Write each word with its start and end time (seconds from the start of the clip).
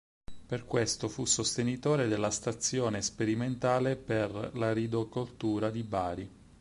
Per 0.47 0.65
questo 0.65 1.07
fu 1.07 1.25
sostenitore 1.25 2.07
della 2.07 2.31
Stazione 2.31 3.03
sperimentale 3.03 3.95
per 3.95 4.49
l'Aridocoltura 4.55 5.69
di 5.69 5.83
Bari. 5.83 6.29